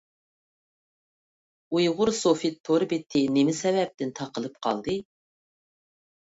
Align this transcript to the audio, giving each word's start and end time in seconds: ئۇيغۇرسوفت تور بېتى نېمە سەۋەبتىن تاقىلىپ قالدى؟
ئۇيغۇرسوفت 1.75 2.57
تور 2.69 2.85
بېتى 2.95 3.21
نېمە 3.37 3.55
سەۋەبتىن 3.59 4.15
تاقىلىپ 4.21 4.57
قالدى؟ 4.69 4.97